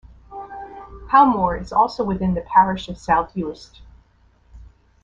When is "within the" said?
2.03-2.41